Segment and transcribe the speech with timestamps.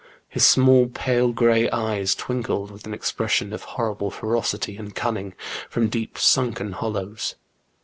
[0.27, 5.35] His small pale grey eyes twinkled with an expression of horrible ferocity and cunning,
[5.69, 7.35] from deep sunken hollows.